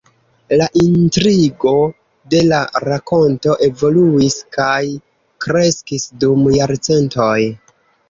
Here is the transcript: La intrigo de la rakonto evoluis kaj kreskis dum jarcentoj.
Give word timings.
La 0.59 0.67
intrigo 0.83 1.73
de 2.35 2.41
la 2.47 2.63
rakonto 2.87 3.59
evoluis 3.69 4.41
kaj 4.59 4.75
kreskis 5.49 6.11
dum 6.27 6.53
jarcentoj. 6.61 7.33